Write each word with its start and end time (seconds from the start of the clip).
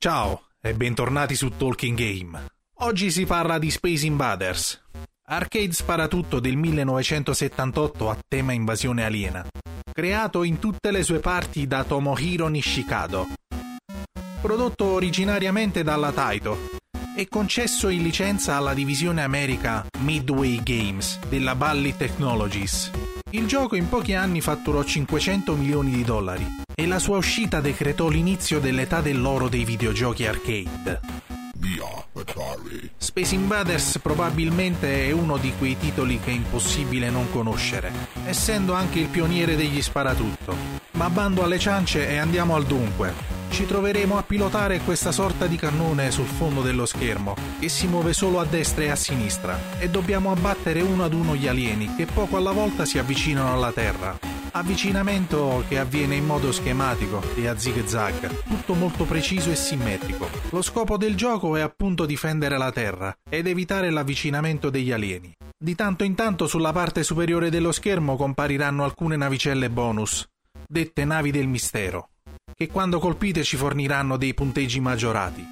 Ciao 0.00 0.42
e 0.60 0.74
bentornati 0.74 1.34
su 1.34 1.56
Talking 1.56 1.98
Game. 1.98 2.46
Oggi 2.82 3.10
si 3.10 3.26
parla 3.26 3.58
di 3.58 3.68
Space 3.68 4.06
Invaders, 4.06 4.80
arcade 5.24 5.72
sparatutto 5.72 6.38
del 6.38 6.54
1978 6.54 8.08
a 8.08 8.16
tema 8.28 8.52
invasione 8.52 9.04
aliena, 9.04 9.44
creato 9.92 10.44
in 10.44 10.60
tutte 10.60 10.92
le 10.92 11.02
sue 11.02 11.18
parti 11.18 11.66
da 11.66 11.82
Tomohiro 11.82 12.46
Nishikado. 12.46 13.26
Prodotto 14.40 14.84
originariamente 14.84 15.82
dalla 15.82 16.12
Taito 16.12 16.76
e 17.16 17.26
concesso 17.26 17.88
in 17.88 18.04
licenza 18.04 18.54
alla 18.54 18.74
divisione 18.74 19.24
America 19.24 19.84
Midway 19.98 20.62
Games 20.62 21.18
della 21.28 21.56
Bally 21.56 21.96
Technologies. 21.96 23.07
Il 23.30 23.46
gioco 23.46 23.76
in 23.76 23.90
pochi 23.90 24.14
anni 24.14 24.40
fatturò 24.40 24.82
500 24.82 25.54
milioni 25.54 25.90
di 25.90 26.02
dollari 26.02 26.46
e 26.74 26.86
la 26.86 26.98
sua 26.98 27.18
uscita 27.18 27.60
decretò 27.60 28.08
l'inizio 28.08 28.58
dell'età 28.58 29.02
dell'oro 29.02 29.48
dei 29.48 29.64
videogiochi 29.64 30.26
arcade. 30.26 31.00
Space 32.96 33.34
Invaders 33.34 33.98
probabilmente 33.98 35.06
è 35.06 35.10
uno 35.10 35.36
di 35.36 35.52
quei 35.58 35.76
titoli 35.76 36.18
che 36.18 36.30
è 36.30 36.34
impossibile 36.34 37.10
non 37.10 37.30
conoscere, 37.30 37.92
essendo 38.24 38.72
anche 38.72 39.00
il 39.00 39.08
pioniere 39.08 39.56
degli 39.56 39.82
sparatutto. 39.82 40.56
Ma 40.92 41.10
bando 41.10 41.42
alle 41.42 41.58
ciance 41.58 42.08
e 42.08 42.16
andiamo 42.16 42.54
al 42.54 42.64
dunque. 42.64 43.37
Ci 43.50 43.66
troveremo 43.66 44.16
a 44.16 44.22
pilotare 44.22 44.78
questa 44.80 45.10
sorta 45.10 45.46
di 45.46 45.56
cannone 45.56 46.10
sul 46.10 46.26
fondo 46.26 46.62
dello 46.62 46.86
schermo, 46.86 47.34
che 47.58 47.68
si 47.68 47.88
muove 47.88 48.12
solo 48.12 48.38
a 48.38 48.44
destra 48.44 48.84
e 48.84 48.90
a 48.90 48.96
sinistra, 48.96 49.58
e 49.80 49.88
dobbiamo 49.90 50.30
abbattere 50.30 50.80
uno 50.80 51.02
ad 51.02 51.12
uno 51.12 51.34
gli 51.34 51.48
alieni 51.48 51.94
che 51.96 52.06
poco 52.06 52.36
alla 52.36 52.52
volta 52.52 52.84
si 52.84 52.98
avvicinano 52.98 53.52
alla 53.52 53.72
Terra. 53.72 54.16
Avvicinamento 54.52 55.64
che 55.68 55.78
avviene 55.78 56.14
in 56.14 56.24
modo 56.24 56.52
schematico 56.52 57.20
e 57.34 57.48
a 57.48 57.58
zig 57.58 57.84
zag, 57.84 58.44
tutto 58.44 58.74
molto 58.74 59.04
preciso 59.04 59.50
e 59.50 59.56
simmetrico. 59.56 60.28
Lo 60.50 60.62
scopo 60.62 60.96
del 60.96 61.16
gioco 61.16 61.56
è 61.56 61.60
appunto 61.60 62.06
difendere 62.06 62.56
la 62.58 62.70
Terra 62.70 63.16
ed 63.28 63.46
evitare 63.46 63.90
l'avvicinamento 63.90 64.70
degli 64.70 64.92
alieni. 64.92 65.34
Di 65.56 65.74
tanto 65.74 66.04
in 66.04 66.14
tanto 66.14 66.46
sulla 66.46 66.72
parte 66.72 67.02
superiore 67.02 67.50
dello 67.50 67.72
schermo 67.72 68.16
compariranno 68.16 68.84
alcune 68.84 69.16
navicelle 69.16 69.68
bonus, 69.68 70.26
dette 70.66 71.04
navi 71.04 71.30
del 71.30 71.48
mistero 71.48 72.10
che 72.54 72.68
quando 72.68 72.98
colpite 72.98 73.42
ci 73.42 73.56
forniranno 73.56 74.16
dei 74.16 74.34
punteggi 74.34 74.80
maggiorati. 74.80 75.46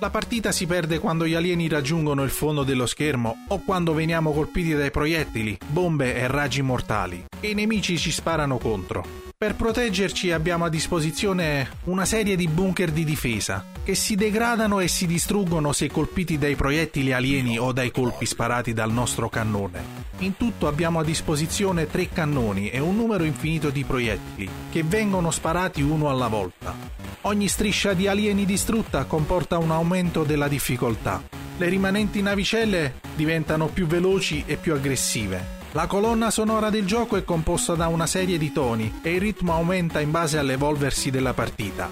La 0.00 0.10
partita 0.10 0.50
si 0.50 0.66
perde 0.66 0.98
quando 0.98 1.26
gli 1.26 1.34
alieni 1.34 1.68
raggiungono 1.68 2.22
il 2.22 2.30
fondo 2.30 2.64
dello 2.64 2.86
schermo 2.86 3.44
o 3.48 3.60
quando 3.62 3.92
veniamo 3.92 4.32
colpiti 4.32 4.72
dai 4.72 4.90
proiettili, 4.90 5.58
bombe 5.66 6.14
e 6.14 6.26
raggi 6.26 6.62
mortali, 6.62 7.24
e 7.38 7.50
i 7.50 7.54
nemici 7.54 7.98
ci 7.98 8.10
sparano 8.10 8.56
contro. 8.56 9.29
Per 9.42 9.54
proteggerci 9.54 10.32
abbiamo 10.32 10.66
a 10.66 10.68
disposizione 10.68 11.66
una 11.84 12.04
serie 12.04 12.36
di 12.36 12.46
bunker 12.46 12.90
di 12.90 13.04
difesa, 13.04 13.64
che 13.82 13.94
si 13.94 14.14
degradano 14.14 14.80
e 14.80 14.86
si 14.86 15.06
distruggono 15.06 15.72
se 15.72 15.90
colpiti 15.90 16.36
dai 16.36 16.56
proiettili 16.56 17.14
alieni 17.14 17.58
o 17.58 17.72
dai 17.72 17.90
colpi 17.90 18.26
sparati 18.26 18.74
dal 18.74 18.92
nostro 18.92 19.30
cannone. 19.30 19.82
In 20.18 20.36
tutto 20.36 20.66
abbiamo 20.66 20.98
a 20.98 21.04
disposizione 21.04 21.86
tre 21.86 22.10
cannoni 22.10 22.68
e 22.68 22.80
un 22.80 22.94
numero 22.94 23.24
infinito 23.24 23.70
di 23.70 23.82
proiettili, 23.82 24.46
che 24.70 24.82
vengono 24.82 25.30
sparati 25.30 25.80
uno 25.80 26.10
alla 26.10 26.28
volta. 26.28 26.76
Ogni 27.22 27.48
striscia 27.48 27.94
di 27.94 28.08
alieni 28.08 28.44
distrutta 28.44 29.04
comporta 29.04 29.56
un 29.56 29.70
aumento 29.70 30.22
della 30.22 30.48
difficoltà. 30.48 31.22
Le 31.56 31.68
rimanenti 31.70 32.20
navicelle 32.20 33.00
diventano 33.16 33.68
più 33.68 33.86
veloci 33.86 34.42
e 34.44 34.56
più 34.56 34.74
aggressive, 34.74 35.59
la 35.72 35.86
colonna 35.86 36.30
sonora 36.30 36.68
del 36.68 36.84
gioco 36.84 37.16
è 37.16 37.22
composta 37.22 37.74
da 37.74 37.86
una 37.86 38.06
serie 38.06 38.38
di 38.38 38.50
toni 38.50 39.00
e 39.02 39.14
il 39.14 39.20
ritmo 39.20 39.52
aumenta 39.52 40.00
in 40.00 40.10
base 40.10 40.36
all'evolversi 40.36 41.10
della 41.10 41.32
partita. 41.32 41.88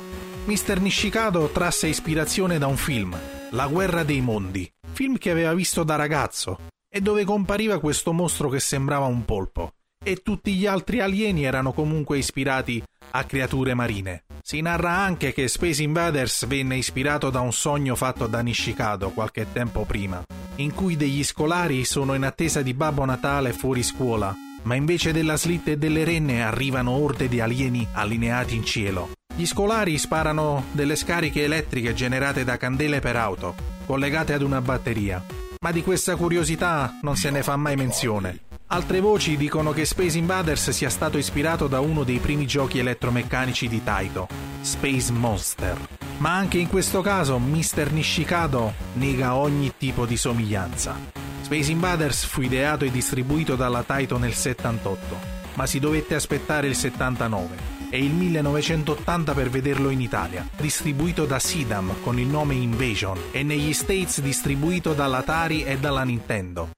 Mr. 0.46 0.80
Nishikado 0.80 1.48
trasse 1.50 1.86
ispirazione 1.86 2.58
da 2.58 2.66
un 2.66 2.76
film, 2.76 3.16
La 3.50 3.66
guerra 3.68 4.02
dei 4.02 4.20
mondi, 4.20 4.68
film 4.92 5.16
che 5.16 5.30
aveva 5.30 5.54
visto 5.54 5.84
da 5.84 5.94
ragazzo 5.94 6.58
e 6.90 7.00
dove 7.00 7.24
compariva 7.24 7.78
questo 7.78 8.12
mostro 8.12 8.48
che 8.48 8.58
sembrava 8.58 9.06
un 9.06 9.24
polpo. 9.24 9.74
E 10.04 10.16
tutti 10.22 10.54
gli 10.54 10.66
altri 10.66 11.00
alieni 11.00 11.44
erano 11.44 11.72
comunque 11.72 12.18
ispirati 12.18 12.82
a 13.10 13.24
creature 13.24 13.74
marine. 13.74 14.24
Si 14.42 14.60
narra 14.60 14.90
anche 14.90 15.32
che 15.32 15.46
Space 15.46 15.82
Invaders 15.82 16.46
venne 16.46 16.76
ispirato 16.76 17.30
da 17.30 17.40
un 17.40 17.52
sogno 17.52 17.94
fatto 17.94 18.26
da 18.26 18.40
Nishikado 18.40 19.10
qualche 19.10 19.46
tempo 19.52 19.84
prima 19.84 20.24
in 20.58 20.74
cui 20.74 20.96
degli 20.96 21.22
scolari 21.22 21.84
sono 21.84 22.14
in 22.14 22.24
attesa 22.24 22.62
di 22.62 22.74
Babbo 22.74 23.04
Natale 23.04 23.52
fuori 23.52 23.82
scuola, 23.82 24.34
ma 24.62 24.74
invece 24.74 25.12
della 25.12 25.36
slitta 25.36 25.70
e 25.70 25.78
delle 25.78 26.04
renne 26.04 26.42
arrivano 26.42 26.92
orde 26.92 27.28
di 27.28 27.40
alieni 27.40 27.86
allineati 27.92 28.56
in 28.56 28.64
cielo. 28.64 29.10
Gli 29.34 29.46
scolari 29.46 29.96
sparano 29.98 30.64
delle 30.72 30.96
scariche 30.96 31.44
elettriche 31.44 31.94
generate 31.94 32.42
da 32.42 32.56
candele 32.56 32.98
per 32.98 33.16
auto, 33.16 33.54
collegate 33.86 34.32
ad 34.32 34.42
una 34.42 34.60
batteria. 34.60 35.24
Ma 35.60 35.70
di 35.70 35.82
questa 35.82 36.16
curiosità 36.16 36.98
non 37.02 37.16
se 37.16 37.30
ne 37.30 37.42
fa 37.42 37.56
mai 37.56 37.76
menzione. 37.76 38.47
Altre 38.68 39.00
voci 39.00 39.36
dicono 39.36 39.72
che 39.72 39.84
Space 39.84 40.18
Invaders 40.18 40.70
sia 40.70 40.90
stato 40.90 41.18
ispirato 41.18 41.68
da 41.68 41.80
uno 41.80 42.04
dei 42.04 42.18
primi 42.18 42.46
giochi 42.46 42.78
elettromeccanici 42.78 43.66
di 43.68 43.82
Taito, 43.82 44.28
Space 44.60 45.10
Monster 45.12 45.98
ma 46.18 46.34
anche 46.34 46.58
in 46.58 46.68
questo 46.68 47.00
caso 47.00 47.38
Mr. 47.38 47.90
Nishikado 47.90 48.72
nega 48.94 49.34
ogni 49.34 49.72
tipo 49.76 50.06
di 50.06 50.16
somiglianza. 50.16 50.96
Space 51.42 51.70
Invaders 51.70 52.24
fu 52.24 52.42
ideato 52.42 52.84
e 52.84 52.90
distribuito 52.90 53.54
dalla 53.56 53.82
Taito 53.82 54.18
nel 54.18 54.34
78, 54.34 55.16
ma 55.54 55.66
si 55.66 55.78
dovette 55.78 56.14
aspettare 56.14 56.66
il 56.66 56.74
79 56.74 57.76
e 57.90 58.04
il 58.04 58.12
1980 58.12 59.32
per 59.32 59.48
vederlo 59.48 59.88
in 59.88 60.00
Italia, 60.00 60.46
distribuito 60.58 61.24
da 61.24 61.38
Sidam 61.38 61.94
con 62.02 62.18
il 62.18 62.26
nome 62.26 62.54
Invasion 62.54 63.18
e 63.30 63.42
negli 63.42 63.72
States 63.72 64.20
distribuito 64.20 64.92
dall'Atari 64.92 65.64
e 65.64 65.78
dalla 65.78 66.02
Nintendo. 66.02 66.70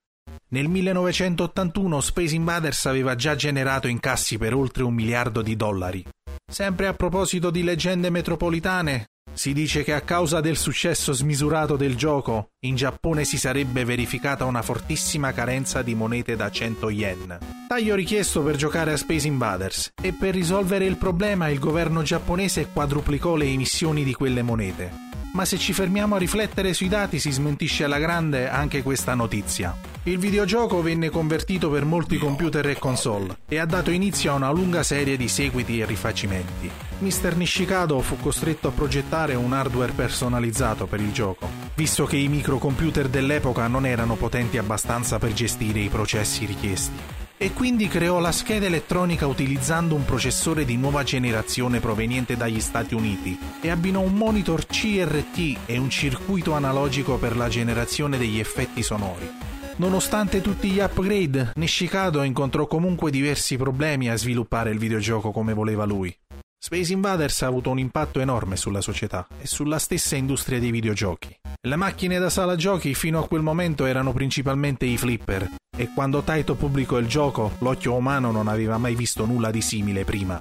Nel 0.53 0.67
1981 0.67 2.01
Space 2.01 2.35
Invaders 2.35 2.87
aveva 2.87 3.15
già 3.15 3.37
generato 3.37 3.87
incassi 3.87 4.37
per 4.37 4.53
oltre 4.53 4.83
un 4.83 4.93
miliardo 4.93 5.43
di 5.43 5.55
dollari. 5.55 6.05
Sempre 6.45 6.89
a 6.89 6.93
proposito 6.93 7.51
di 7.51 7.63
leggende 7.63 8.11
metropolitane, 8.11 9.11
si 9.33 9.53
dice 9.53 9.85
che 9.85 9.93
a 9.93 10.01
causa 10.01 10.41
del 10.41 10.57
successo 10.57 11.13
smisurato 11.13 11.77
del 11.77 11.95
gioco, 11.95 12.49
in 12.67 12.75
Giappone 12.75 13.25
si 13.25 13.39
sarebbe 13.39 13.85
verificata 13.85 14.45
una 14.45 14.61
fortissima 14.61 15.33
carenza 15.33 15.83
di 15.83 15.95
monete 15.95 16.35
da 16.35 16.51
100 16.51 16.91
yen. 16.91 17.39
Taglio 17.69 17.95
richiesto 17.95 18.43
per 18.43 18.57
giocare 18.57 18.91
a 18.91 18.97
Space 18.97 19.29
Invaders 19.29 19.93
e 20.03 20.13
per 20.13 20.35
risolvere 20.35 20.85
il 20.85 20.97
problema 20.97 21.47
il 21.47 21.61
governo 21.61 22.03
giapponese 22.03 22.67
quadruplicò 22.73 23.37
le 23.37 23.47
emissioni 23.47 24.03
di 24.03 24.15
quelle 24.15 24.43
monete 24.43 25.09
ma 25.33 25.45
se 25.45 25.59
ci 25.59 25.73
fermiamo 25.73 26.17
a 26.17 26.19
riflettere 26.19 26.75
sui 26.75 26.89
dati 26.89 27.21
si 27.21 27.31
smentisce 27.31 27.85
alla 27.85 28.01
grande 28.01 28.49
anche 28.49 28.83
questa 28.83 29.15
notizia. 29.15 29.77
Il 30.05 30.17
videogioco 30.17 30.81
venne 30.81 31.11
convertito 31.11 31.69
per 31.69 31.85
molti 31.85 32.17
computer 32.17 32.67
e 32.67 32.79
console 32.79 33.41
e 33.47 33.59
ha 33.59 33.67
dato 33.67 33.91
inizio 33.91 34.33
a 34.33 34.35
una 34.35 34.51
lunga 34.51 34.83
serie 34.83 35.19
di 35.19 35.29
seguiti 35.29 35.79
e 35.79 35.85
rifacimenti. 35.85 36.71
Mr. 37.01 37.37
Nishikado 37.37 38.01
fu 38.01 38.17
costretto 38.19 38.69
a 38.69 38.71
progettare 38.71 39.35
un 39.35 39.53
hardware 39.53 39.93
personalizzato 39.93 40.87
per 40.87 41.01
il 41.01 41.13
gioco, 41.13 41.51
visto 41.75 42.07
che 42.07 42.17
i 42.17 42.29
microcomputer 42.29 43.09
dell'epoca 43.09 43.67
non 43.67 43.85
erano 43.85 44.15
potenti 44.15 44.57
abbastanza 44.57 45.19
per 45.19 45.35
gestire 45.35 45.81
i 45.81 45.89
processi 45.89 46.47
richiesti 46.47 47.19
e 47.43 47.53
quindi 47.53 47.89
creò 47.89 48.21
la 48.21 48.33
scheda 48.33 48.67
elettronica 48.67 49.27
utilizzando 49.27 49.95
un 49.95 50.05
processore 50.07 50.67
di 50.67 50.77
nuova 50.77 51.03
generazione 51.03 51.81
proveniente 51.81 52.37
dagli 52.37 52.61
Stati 52.61 52.95
Uniti 52.95 53.39
e 53.61 53.71
abbinò 53.71 54.01
un 54.01 54.15
monitor 54.15 54.67
CRT 54.67 55.59
e 55.67 55.79
un 55.79 55.91
circuito 55.91 56.53
analogico 56.53 57.17
per 57.17 57.37
la 57.37 57.49
generazione 57.49 58.17
degli 58.17 58.39
effetti 58.39 58.83
sonori. 58.83 59.60
Nonostante 59.81 60.43
tutti 60.43 60.69
gli 60.69 60.79
upgrade, 60.79 61.53
Nishikado 61.55 62.23
incontrò 62.23 62.67
comunque 62.67 63.11
diversi 63.11 63.57
problemi 63.57 64.11
a 64.11 64.17
sviluppare 64.17 64.71
il 64.71 64.79
videogioco 64.79 65.31
come 65.31 65.55
voleva 65.55 65.87
lui. 65.87 66.15
Space 66.63 66.93
Invaders 66.93 67.41
ha 67.41 67.47
avuto 67.47 67.71
un 67.71 67.79
impatto 67.79 68.21
enorme 68.21 68.57
sulla 68.57 68.83
società 68.83 69.27
e 69.41 69.47
sulla 69.47 69.79
stessa 69.79 70.17
industria 70.17 70.61
dei 70.61 70.71
videogiochi. 70.71 71.35
Le 71.63 71.77
macchine 71.77 72.19
da 72.19 72.29
sala 72.29 72.57
giochi 72.57 72.93
fino 72.93 73.21
a 73.21 73.27
quel 73.27 73.41
momento 73.41 73.87
erano 73.87 74.13
principalmente 74.13 74.85
i 74.85 74.99
flipper 74.99 75.49
e 75.75 75.89
quando 75.95 76.21
Taito 76.21 76.57
pubblicò 76.57 76.99
il 76.99 77.07
gioco 77.07 77.53
l'occhio 77.61 77.95
umano 77.95 78.31
non 78.31 78.49
aveva 78.49 78.77
mai 78.77 78.95
visto 78.95 79.25
nulla 79.25 79.51
di 79.51 79.63
simile 79.63 80.05
prima. 80.05 80.39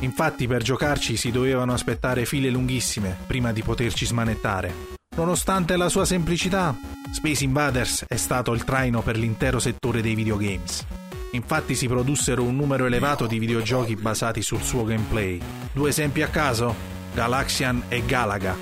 Infatti 0.00 0.48
per 0.48 0.64
giocarci 0.64 1.16
si 1.16 1.30
dovevano 1.30 1.72
aspettare 1.72 2.24
file 2.24 2.50
lunghissime 2.50 3.16
prima 3.24 3.52
di 3.52 3.62
poterci 3.62 4.04
smanettare. 4.04 4.98
Nonostante 5.16 5.76
la 5.76 5.88
sua 5.88 6.04
semplicità, 6.04 6.74
Space 7.10 7.44
Invaders 7.44 8.04
è 8.06 8.16
stato 8.16 8.54
il 8.54 8.64
traino 8.64 9.02
per 9.02 9.18
l'intero 9.18 9.58
settore 9.58 10.00
dei 10.00 10.14
videogames. 10.14 10.86
Infatti 11.32 11.74
si 11.74 11.88
produssero 11.88 12.42
un 12.42 12.56
numero 12.56 12.86
elevato 12.86 13.26
di 13.26 13.38
videogiochi 13.38 13.96
basati 13.96 14.40
sul 14.40 14.62
suo 14.62 14.84
gameplay. 14.84 15.38
Due 15.72 15.88
esempi 15.88 16.22
a 16.22 16.28
caso? 16.28 16.74
Galaxian 17.12 17.82
e 17.88 18.04
Galaga. 18.06 18.56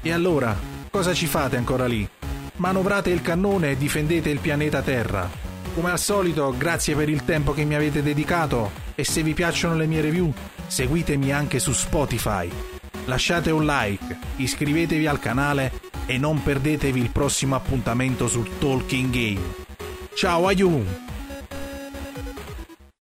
E 0.00 0.10
allora, 0.10 0.56
cosa 0.90 1.12
ci 1.12 1.26
fate 1.26 1.56
ancora 1.56 1.86
lì? 1.86 2.08
Manovrate 2.56 3.10
il 3.10 3.22
cannone 3.22 3.72
e 3.72 3.76
difendete 3.76 4.30
il 4.30 4.40
pianeta 4.40 4.82
Terra. 4.82 5.30
Come 5.74 5.90
al 5.90 5.98
solito, 5.98 6.54
grazie 6.56 6.96
per 6.96 7.10
il 7.10 7.24
tempo 7.24 7.52
che 7.52 7.64
mi 7.64 7.74
avete 7.74 8.02
dedicato 8.02 8.72
e 8.94 9.04
se 9.04 9.22
vi 9.22 9.34
piacciono 9.34 9.76
le 9.76 9.86
mie 9.86 10.00
review, 10.00 10.32
seguitemi 10.66 11.32
anche 11.32 11.58
su 11.58 11.72
Spotify. 11.72 12.71
Lasciate 13.06 13.50
un 13.50 13.64
like, 13.64 14.18
iscrivetevi 14.36 15.06
al 15.06 15.18
canale 15.18 15.72
e 16.06 16.18
non 16.18 16.42
perdetevi 16.42 17.00
il 17.00 17.10
prossimo 17.10 17.54
appuntamento 17.54 18.28
sul 18.28 18.58
Talking 18.58 19.10
Game. 19.10 19.54
Ciao 20.14 20.46
Ayun! 20.46 21.11